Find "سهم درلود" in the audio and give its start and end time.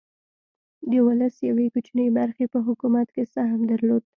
3.35-4.03